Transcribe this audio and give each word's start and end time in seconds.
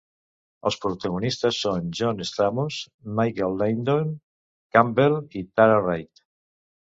Els 0.67 0.77
protagonistes 0.85 1.57
són 1.65 1.91
John 1.99 2.23
Stamos, 2.29 2.79
Michael 3.19 3.59
Leydon 3.63 4.09
Campbell 4.77 5.19
i 5.43 5.47
Tara 5.59 5.77
Reid. 5.85 6.25